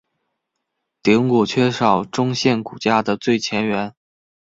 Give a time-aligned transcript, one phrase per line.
[1.03, 3.93] 顶骨缺少中线骨架的最前缘。